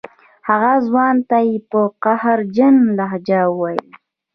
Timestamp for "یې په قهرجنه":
1.47-2.83